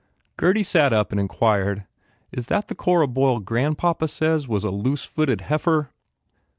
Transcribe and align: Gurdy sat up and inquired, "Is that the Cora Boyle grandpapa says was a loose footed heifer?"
Gurdy 0.35 0.63
sat 0.65 0.93
up 0.93 1.11
and 1.11 1.21
inquired, 1.21 1.85
"Is 2.31 2.47
that 2.47 2.69
the 2.69 2.73
Cora 2.73 3.07
Boyle 3.07 3.39
grandpapa 3.39 4.07
says 4.07 4.47
was 4.47 4.63
a 4.63 4.71
loose 4.71 5.05
footed 5.05 5.41
heifer?" 5.41 5.91